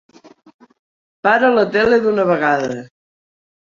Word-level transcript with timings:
Para 1.27 1.53
la 1.59 1.69
tele 1.79 2.03
d'una 2.09 2.29
vegada! 2.35 2.77